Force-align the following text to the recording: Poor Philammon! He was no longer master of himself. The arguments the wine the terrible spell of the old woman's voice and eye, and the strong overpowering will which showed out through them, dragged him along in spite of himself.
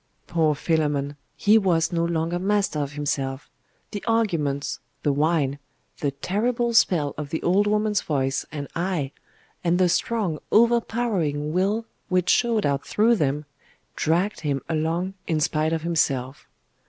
Poor 0.25 0.55
Philammon! 0.55 1.15
He 1.35 1.59
was 1.59 1.91
no 1.91 2.03
longer 2.03 2.39
master 2.39 2.79
of 2.79 2.93
himself. 2.93 3.51
The 3.91 4.03
arguments 4.07 4.79
the 5.03 5.13
wine 5.13 5.59
the 5.99 6.09
terrible 6.09 6.73
spell 6.73 7.13
of 7.19 7.29
the 7.29 7.39
old 7.43 7.67
woman's 7.67 8.01
voice 8.01 8.43
and 8.51 8.67
eye, 8.75 9.11
and 9.63 9.77
the 9.77 9.89
strong 9.89 10.39
overpowering 10.51 11.53
will 11.53 11.85
which 12.09 12.31
showed 12.31 12.65
out 12.65 12.83
through 12.83 13.17
them, 13.17 13.45
dragged 13.95 14.39
him 14.39 14.63
along 14.67 15.13
in 15.27 15.39
spite 15.39 15.71
of 15.71 15.83
himself. 15.83 16.47